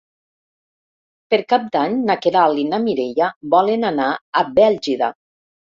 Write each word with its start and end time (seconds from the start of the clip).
Per 1.33 1.39
Cap 1.53 1.67
d'Any 1.77 2.01
na 2.09 2.17
Queralt 2.25 2.63
i 2.65 2.67
na 2.73 2.81
Mireia 2.89 3.31
volen 3.57 3.89
anar 3.95 4.13
a 4.43 4.49
Bèlgida. 4.59 5.17